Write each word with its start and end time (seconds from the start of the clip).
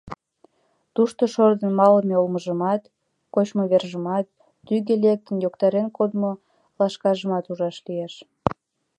Тушто 0.95 1.23
шордын 1.33 1.71
малыме 1.79 2.15
олмыжымат, 2.21 2.81
кочмывержымат, 3.33 4.25
тӱгӧ 4.65 4.93
лектын, 5.03 5.35
йоктарен 5.43 5.87
кодымо 5.97 6.31
«лашкажымат» 6.79 7.45
ужаш 7.51 7.75
лиеш. 7.85 8.13